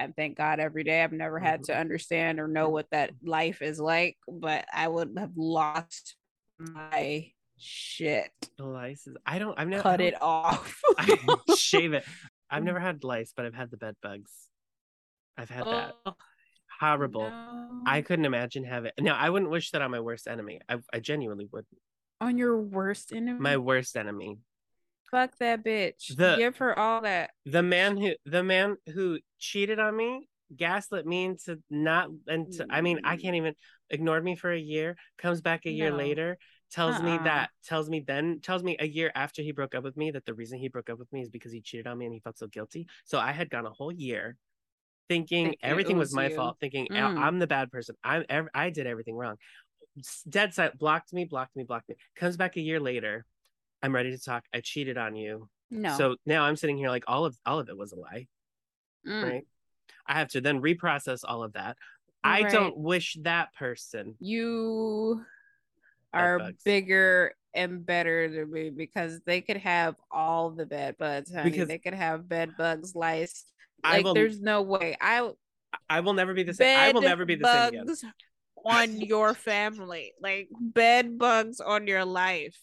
[0.00, 1.02] I thank God every day.
[1.02, 1.80] I've never had to mm-hmm.
[1.80, 3.30] understand or know what that mm-hmm.
[3.30, 6.14] life is like, but I would have lost
[6.56, 8.30] my shit.
[8.58, 9.16] Lice is.
[9.26, 9.58] I don't.
[9.58, 10.80] I've never Cut it off.
[10.98, 11.16] I
[11.56, 12.04] shave it.
[12.50, 14.32] I've never had lice, but I've had the bed bugs.
[15.36, 15.94] I've had that.
[16.06, 16.14] Oh,
[16.80, 17.28] Horrible.
[17.28, 17.82] no.
[17.86, 18.92] I couldn't imagine having.
[18.98, 20.60] Now, I wouldn't wish that on my worst enemy.
[20.68, 21.66] I, I genuinely would.
[22.20, 23.38] On your worst enemy.
[23.40, 24.38] My worst enemy.
[25.10, 26.14] fuck that bitch.
[26.16, 27.30] The- Give her all that.
[27.46, 32.66] the man who the man who cheated on me gaslit me into not and to,
[32.70, 33.52] i mean i can't even
[33.90, 35.96] ignored me for a year comes back a year No.
[35.98, 36.38] later
[36.70, 37.24] tells me Uh-uh.
[37.24, 40.24] that tells me then tells me a year after he broke up with me that
[40.24, 42.20] the reason he broke up with me is because he cheated on me and he
[42.20, 44.36] felt so guilty so i had gone a whole year
[45.10, 46.36] thinking it everything was, was my you.
[46.36, 47.18] fault thinking "I- Mm.
[47.18, 49.36] i'm the bad person i'm i did everything wrong
[50.28, 53.24] dead side blocked me blocked me blocked me comes back a year later
[53.82, 55.96] i'm ready to talk i cheated on you No.
[55.96, 58.26] so now I'm sitting here like all of all of it was a lie,
[59.06, 59.22] Mm.
[59.22, 59.46] right?
[60.06, 61.76] I have to then reprocess all of that.
[62.24, 64.16] I don't wish that person.
[64.18, 65.22] you
[66.12, 71.50] are bigger and better than me because they could have all the bed bugs, honey.
[71.50, 73.44] Because- they could have bed bugs, lice.
[73.84, 74.96] Like will there's no way.
[75.00, 75.30] I
[75.88, 76.78] I will never be the same.
[76.78, 77.96] I will never be the same again.
[78.64, 82.56] On your family, like bed bugs on your life,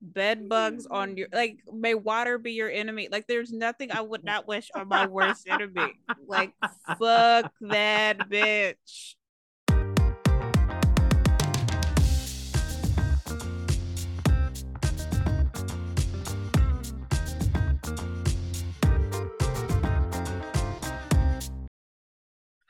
[0.00, 1.58] bed bugs on your like.
[1.72, 3.08] May water be your enemy.
[3.10, 5.92] Like there's nothing I would not wish on my worst enemy.
[6.26, 6.52] Like
[6.98, 9.14] fuck that bitch.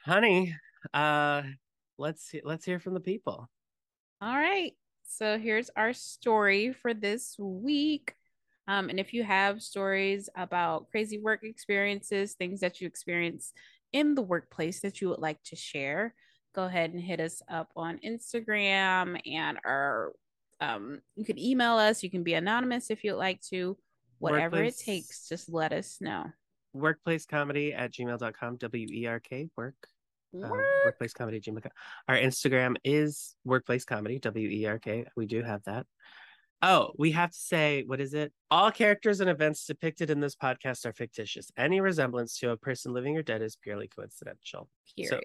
[0.04, 0.56] Honey,
[0.92, 1.42] uh
[2.02, 3.48] let's let's hear from the people.
[4.20, 4.72] All right.
[5.04, 8.14] So here's our story for this week.
[8.68, 13.52] Um, and if you have stories about crazy work experiences, things that you experience
[13.92, 16.14] in the workplace that you would like to share,
[16.54, 20.12] go ahead and hit us up on Instagram and our
[20.60, 23.76] um you can email us, you can be anonymous if you'd like to.
[24.18, 26.26] Whatever Workplace- it takes, just let us know.
[26.76, 28.56] Werkplace comedy at gmail.com.
[28.56, 29.74] W E R K work.
[30.34, 30.50] Um,
[30.86, 31.66] werkplace comedy gmail.
[32.08, 34.18] Our Instagram is werkplace comedy.
[34.20, 35.04] W E R K.
[35.16, 35.86] We do have that.
[36.64, 38.32] Oh, we have to say, what is it?
[38.48, 41.50] All characters and events depicted in this podcast are fictitious.
[41.56, 44.68] Any resemblance to a person living or dead is purely coincidental.
[44.96, 45.24] Period.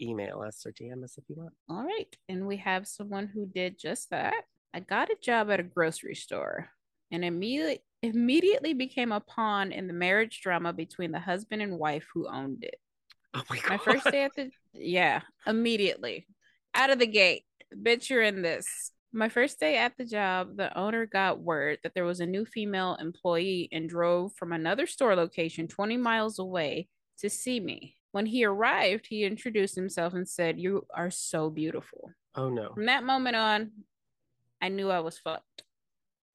[0.00, 1.54] Email us or DM us if you want.
[1.68, 2.16] All right.
[2.28, 4.44] And we have someone who did just that.
[4.72, 6.68] I got a job at a grocery store
[7.10, 12.06] and immediately immediately became a pawn in the marriage drama between the husband and wife
[12.14, 12.76] who owned it.
[13.36, 13.68] Oh my god.
[13.68, 16.26] My first day at the yeah, immediately.
[16.74, 17.44] Out of the gate.
[17.74, 18.92] Bitch, you're in this.
[19.12, 22.44] My first day at the job, the owner got word that there was a new
[22.44, 27.94] female employee and drove from another store location 20 miles away to see me.
[28.12, 32.10] When he arrived, he introduced himself and said, You are so beautiful.
[32.34, 32.72] Oh no.
[32.72, 33.70] From that moment on,
[34.62, 35.64] I knew I was fucked.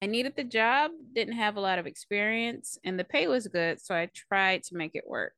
[0.03, 3.79] I needed the job, didn't have a lot of experience, and the pay was good,
[3.79, 5.33] so I tried to make it work.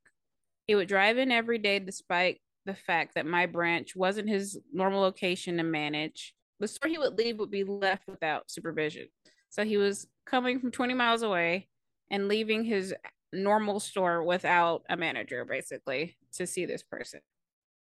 [0.68, 5.02] He would drive in every day despite the fact that my branch wasn't his normal
[5.02, 6.34] location to manage.
[6.60, 9.08] The store he would leave would be left without supervision.
[9.50, 11.68] So he was coming from 20 miles away
[12.10, 12.94] and leaving his
[13.34, 17.20] normal store without a manager, basically, to see this person.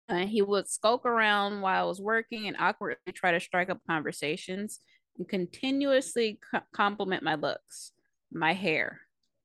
[0.10, 3.80] Uh, he would skulk around while I was working and awkwardly try to strike up
[3.88, 4.80] conversations
[5.18, 7.92] and continuously co- compliment my looks,
[8.32, 9.02] my hair,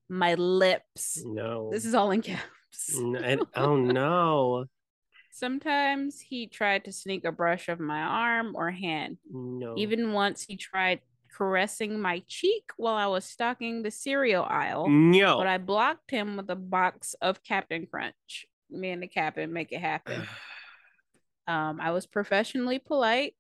[0.09, 1.23] my lips.
[1.25, 1.71] No.
[1.71, 2.43] This is all in caps.
[3.23, 4.67] And- oh no.
[5.33, 9.19] Sometimes he tried to sneak a brush of my arm or hand.
[9.33, 9.75] No.
[9.79, 11.01] Even once he tried
[11.33, 15.39] caressing my cheek while I was stocking the cereal aisle, no.
[15.39, 18.47] but I blocked him with a box of Captain Crunch.
[18.69, 20.23] Me and the captain make it happen.
[21.49, 23.35] Um, I was professionally polite,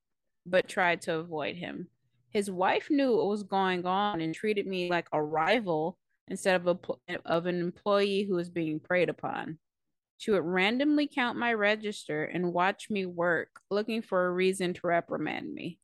[0.44, 1.86] but tried to avoid him.
[2.30, 5.96] His wife knew what was going on and treated me like a rival
[6.30, 6.78] instead of a
[7.26, 9.58] of an employee who was being preyed upon.
[10.16, 14.86] She would randomly count my register and watch me work, looking for a reason to
[14.86, 15.78] reprimand me.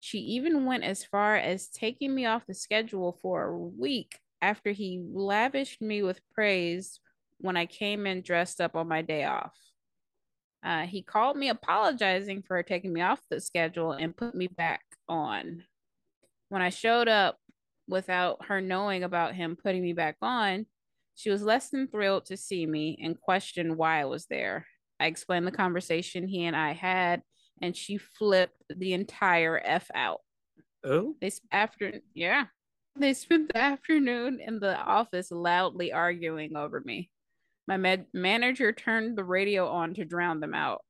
[0.00, 4.72] She even went as far as taking me off the schedule for a week after
[4.72, 7.00] he lavished me with praise
[7.38, 9.54] when I came in dressed up on my day off.
[10.64, 14.82] Uh, he called me apologizing for taking me off the schedule and put me back
[15.08, 15.62] on.
[16.48, 17.38] When I showed up
[17.88, 20.66] without her knowing about him putting me back on,
[21.14, 24.66] she was less than thrilled to see me and questioned why I was there.
[25.00, 27.22] I explained the conversation he and I had,
[27.62, 30.20] and she flipped the entire F out.
[30.84, 31.14] oh.
[31.20, 32.46] They sp- after yeah,
[32.98, 37.10] they spent the afternoon in the office loudly arguing over me.
[37.68, 40.82] My med- manager turned the radio on to drown them out.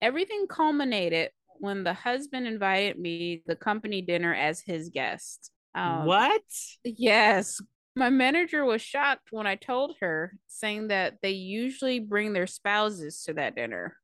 [0.00, 5.50] Everything culminated when the husband invited me to the company dinner as his guest.
[5.78, 6.42] Um, what?
[6.84, 7.60] Yes.
[7.94, 13.22] My manager was shocked when I told her, saying that they usually bring their spouses
[13.24, 13.96] to that dinner.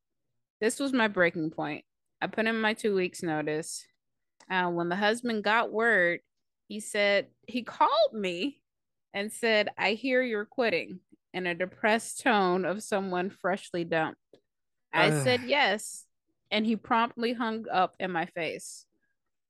[0.60, 1.84] This was my breaking point.
[2.20, 3.84] I put in my two weeks' notice.
[4.50, 6.20] Uh, when the husband got word,
[6.68, 8.60] he said, he called me
[9.12, 11.00] and said, I hear you're quitting
[11.32, 14.20] in a depressed tone of someone freshly dumped.
[14.92, 15.24] I Ugh.
[15.24, 16.04] said yes,
[16.50, 18.86] and he promptly hung up in my face.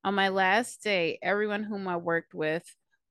[0.05, 2.62] On my last day, everyone whom I worked with,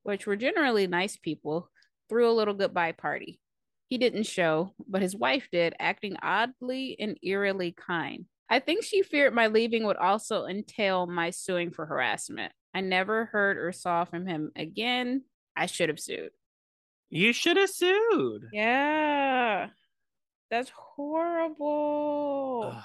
[0.03, 1.71] which were generally nice people,
[2.07, 3.39] threw a little goodbye party.
[3.87, 8.25] He didn't show, but his wife did, acting oddly and eerily kind.
[8.47, 12.53] I think she feared my leaving would also entail my suing for harassment.
[12.75, 15.23] I never heard or saw from him again.
[15.55, 16.29] I should have sued.
[17.09, 18.49] You should have sued.
[18.51, 19.69] Yeah.
[20.51, 22.75] That's horrible.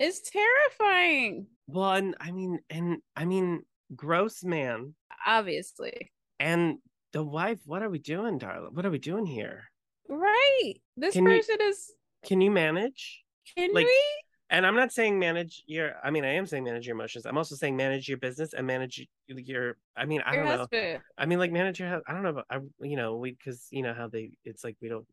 [0.00, 1.46] It's terrifying.
[1.72, 3.62] Well, and I mean, and I mean,
[3.94, 4.94] gross man
[5.26, 6.10] Obviously.
[6.38, 6.78] and
[7.12, 7.58] the wife.
[7.64, 8.70] What are we doing, darling?
[8.74, 9.64] What are we doing here?
[10.08, 10.74] Right.
[10.96, 11.92] This Can you- person is
[12.24, 13.22] Can you manage?
[13.56, 14.02] can like, we?
[14.50, 15.94] And I'm not saying manage your.
[16.04, 17.24] I mean, I am saying manage your emotions.
[17.24, 19.76] I'm also saying manage your business and manage your.
[19.96, 20.98] I mean, I Your don't know.
[21.16, 22.02] I mean, like manage your.
[22.06, 22.42] I don't know.
[22.50, 24.32] I, you know, we because you know how they.
[24.44, 25.06] It's like we don't.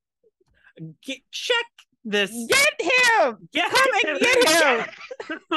[1.05, 1.65] Get, check
[2.03, 2.31] this.
[2.31, 3.47] Get him.
[3.53, 4.89] Get Come and get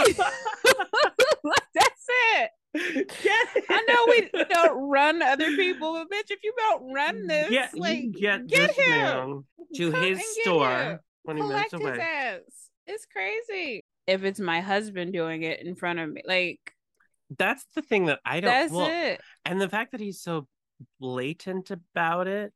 [1.75, 2.51] That's it.
[2.75, 7.29] Get I know we don't run other people, but bitch, if you don't run mm,
[7.29, 8.91] this, Get, like get, get this him.
[8.91, 10.99] man to Come his store him.
[11.27, 12.41] 20 minutes collect his ass.
[12.87, 13.85] It's crazy.
[14.07, 16.61] If it's my husband doing it in front of me, like
[17.39, 18.51] That's the thing that I don't.
[18.51, 19.21] that's well, it.
[19.45, 20.47] and the fact that he's so
[20.99, 22.53] blatant about it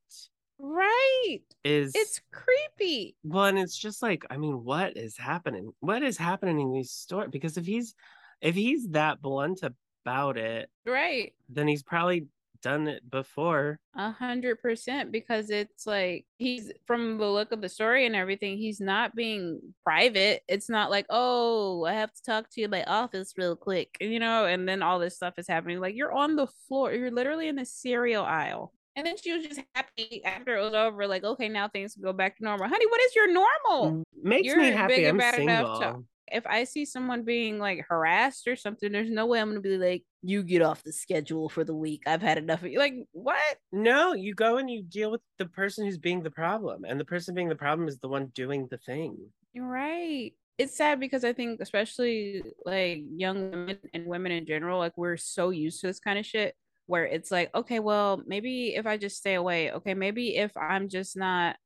[0.58, 1.40] Right.
[1.64, 3.16] is It's creepy.
[3.24, 5.72] well, and it's just like, I mean, what is happening?
[5.80, 7.30] What is happening in these stories?
[7.30, 7.94] Because if he's
[8.40, 9.60] if he's that blunt
[10.04, 11.32] about it, Right.
[11.48, 12.26] then he's probably
[12.62, 13.78] done it before.
[13.94, 18.56] A hundred percent because it's like he's from the look of the story and everything,
[18.58, 20.42] he's not being private.
[20.48, 23.96] It's not like, oh, I have to talk to you in my office real quick,
[24.00, 25.80] you know, and then all this stuff is happening.
[25.80, 28.72] Like you're on the floor, you're literally in the cereal aisle.
[28.96, 32.14] And then she was just happy after it was over, like, okay, now things go
[32.14, 32.66] back to normal.
[32.66, 33.92] Honey, what is your normal?
[33.92, 35.06] Mm, makes You're me happy.
[35.06, 39.38] I'm enough to- if I see someone being like harassed or something, there's no way
[39.38, 42.02] I'm gonna be like, you get off the schedule for the week.
[42.06, 42.78] I've had enough of you.
[42.78, 43.58] Like, what?
[43.70, 47.04] No, you go and you deal with the person who's being the problem, and the
[47.04, 49.18] person being the problem is the one doing the thing.
[49.52, 50.32] You're right.
[50.58, 55.18] It's sad because I think especially like young women and women in general, like we're
[55.18, 56.56] so used to this kind of shit
[56.86, 60.88] where it's like, okay, well, maybe if I just stay away, okay, maybe if I'm
[60.88, 61.56] just not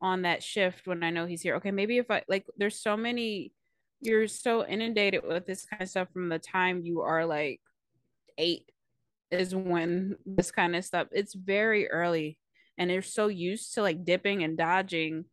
[0.00, 1.56] on that shift when I know he's here.
[1.56, 3.52] Okay, maybe if I like there's so many
[4.00, 7.60] you're so inundated with this kind of stuff from the time you are like
[8.38, 8.70] eight
[9.30, 12.38] is when this kind of stuff it's very early
[12.78, 15.24] and they're so used to like dipping and dodging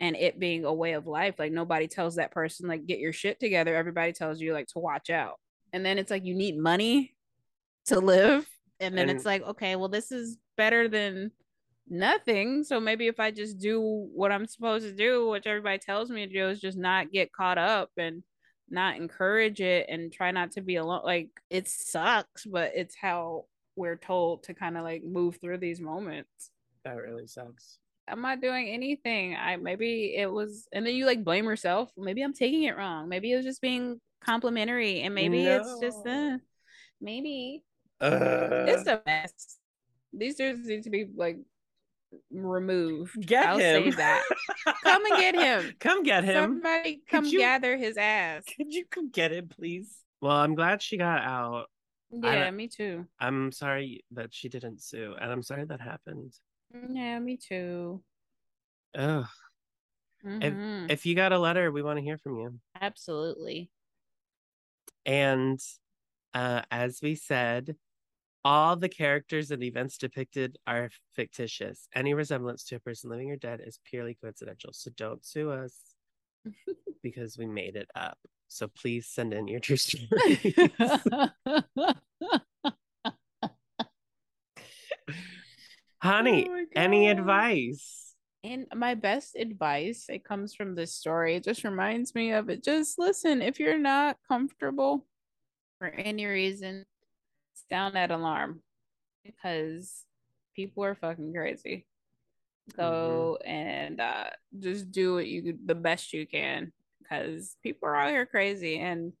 [0.00, 3.12] and it being a way of life like nobody tells that person like get your
[3.12, 5.34] shit together everybody tells you like to watch out
[5.72, 7.14] and then it's like you need money
[7.86, 8.48] to live
[8.82, 11.30] and then And- it's like okay well this is better than
[11.88, 13.80] nothing so maybe if i just do
[14.14, 17.32] what i'm supposed to do which everybody tells me to do is just not get
[17.32, 18.22] caught up and
[18.70, 23.44] not encourage it and try not to be alone like it sucks but it's how
[23.76, 26.50] we're told to kind of like move through these moments
[26.84, 27.78] That really sucks.
[28.08, 29.36] I'm not doing anything.
[29.36, 31.90] I maybe it was, and then you like blame yourself.
[31.96, 33.08] Maybe I'm taking it wrong.
[33.08, 36.36] Maybe it was just being complimentary, and maybe it's just uh,
[37.00, 37.62] maybe
[38.02, 39.58] Uh, it's a mess.
[40.12, 41.38] These dudes need to be like
[42.30, 43.24] removed.
[43.24, 43.84] Get I'll him.
[43.84, 44.22] say that.
[44.84, 45.72] Come and get him.
[45.80, 46.34] come get him.
[46.42, 48.44] Somebody come you- gather his ass.
[48.56, 49.96] Could you come get him, please?
[50.20, 51.66] Well, I'm glad she got out.
[52.10, 53.06] Yeah, me too.
[53.18, 56.34] I'm sorry that she didn't sue, and I'm sorry that happened.
[56.90, 58.02] Yeah, me too.
[58.94, 59.24] Ugh.
[60.24, 60.90] Mhm.
[60.90, 62.60] If you got a letter, we want to hear from you.
[62.80, 63.70] Absolutely.
[65.06, 65.58] And
[66.34, 67.76] uh, as we said,
[68.44, 71.88] all the characters and events depicted are fictitious.
[71.94, 74.72] Any resemblance to a person living or dead is purely coincidental.
[74.72, 75.74] So don't sue us
[77.02, 78.18] because we made it up.
[78.48, 80.54] So please send in your true stories.
[86.02, 88.14] Honey, Oh any advice?
[88.44, 91.36] And my best advice, it comes from this story.
[91.36, 92.64] It just reminds me of it.
[92.64, 95.06] Just listen, if you're not comfortable
[95.78, 96.84] for any reason,
[97.70, 98.60] sound that alarm
[99.24, 100.04] because
[100.54, 101.86] people are fucking crazy.
[102.76, 108.10] Go and uh, just do what you the best you can because people are out
[108.10, 108.78] here crazy.
[108.78, 109.12] And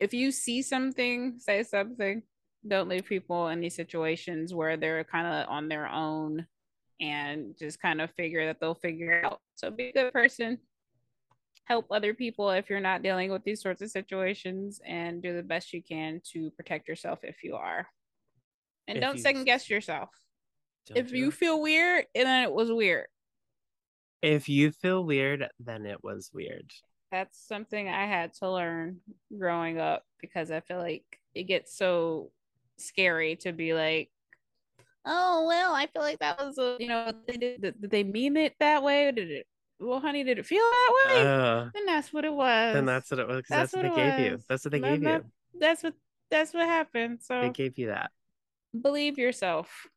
[0.00, 2.22] if you see something, say something.
[2.66, 6.46] Don't leave people in these situations where they're kind of on their own
[7.00, 9.40] and just kind of figure that they'll figure it out.
[9.54, 10.58] So be a good person.
[11.64, 15.42] Help other people if you're not dealing with these sorts of situations and do the
[15.42, 17.86] best you can to protect yourself if you are.
[18.86, 20.10] And If don't you- second guess yourself.
[20.94, 21.34] If you it.
[21.34, 23.06] feel weird, and then it was weird.
[24.20, 26.70] if you feel weird, then it was weird.
[27.10, 29.00] That's something I had to learn
[29.38, 32.30] growing up because I feel like it gets so
[32.76, 34.10] scary to be like,
[35.06, 38.54] oh well, I feel like that was a you know did, did they mean it
[38.60, 39.06] that way?
[39.06, 39.46] Or did it?
[39.80, 41.20] Well, honey, did it feel that way?
[41.26, 42.74] Uh, then that's what it was.
[42.74, 43.42] then that's what it was.
[43.48, 44.38] That's, That's what, what they gave you.
[44.48, 45.24] That's what they gave you.
[45.58, 45.94] that's what
[46.30, 47.18] that's what happened.
[47.22, 48.10] So They gave you that.
[48.80, 49.88] believe yourself.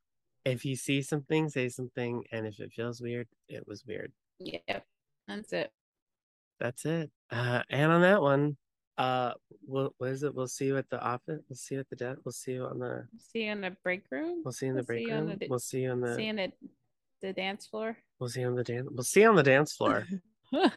[0.46, 4.12] If you see something, say something, and if it feels weird, it was weird.
[4.40, 4.86] Yep,
[5.28, 5.72] that's it.
[6.60, 7.12] That's it.
[7.32, 8.58] Uh, and on that one,
[8.98, 9.34] uh,
[9.68, 10.34] we'll, what is it?
[10.34, 11.42] We'll see you at the office.
[11.50, 12.20] We'll see you at the desk.
[12.26, 13.08] We'll see you on the.
[13.32, 14.42] See you in the break room.
[14.44, 15.38] We'll see you in the We'll break see you on room.
[15.40, 16.16] the- We'll see you on the.
[16.16, 16.52] See you in the
[17.22, 17.98] the dance floor.
[18.20, 18.88] We'll see on the dance.
[18.92, 20.06] We'll see on the dance floor.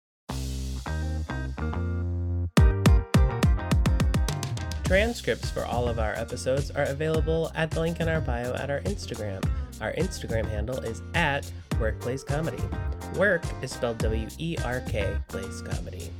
[4.84, 8.70] Transcripts for all of our episodes are available at the link in our bio at
[8.70, 9.42] our Instagram.
[9.80, 12.62] Our Instagram handle is at Werkplace Comedy.
[13.16, 16.10] Work is spelled W E R K Place Comedy.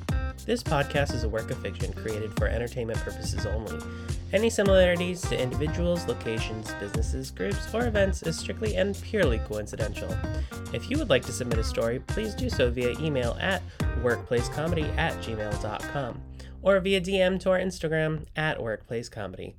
[0.47, 3.78] This podcast is a work of fiction created for entertainment purposes only.
[4.32, 10.16] Any similarities to individuals, locations, businesses, groups, or events is strictly and purely coincidental.
[10.72, 13.62] If you would like to submit a story, please do so via email at
[14.03, 16.22] werkplacecomedy at gmail.com
[16.62, 19.55] or via DM to our Instagram at werkplacecomedy.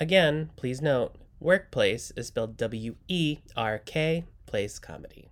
[0.00, 5.31] Again, please note, workplace is spelled W E R K place comedy.